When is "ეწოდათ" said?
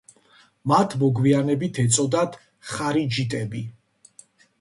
1.83-2.39